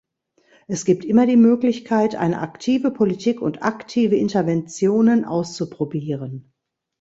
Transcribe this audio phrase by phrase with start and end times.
[0.65, 6.51] Es gibt immer die Möglichkeit, eine aktive Politik und aktive Interventionen auszuprobieren.